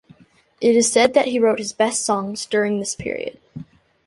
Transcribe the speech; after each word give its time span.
It 0.59 0.75
is 0.75 0.91
said 0.91 1.13
that 1.13 1.27
he 1.27 1.37
wrote 1.37 1.59
his 1.59 1.73
best 1.73 2.03
songs 2.03 2.47
during 2.47 2.79
this 2.79 2.95
period. 2.95 3.39